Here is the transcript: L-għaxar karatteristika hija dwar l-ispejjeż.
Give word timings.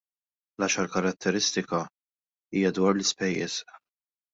L-għaxar 0.61 0.89
karatteristika 0.95 1.85
hija 2.59 2.77
dwar 2.79 2.95
l-ispejjeż. 2.97 3.65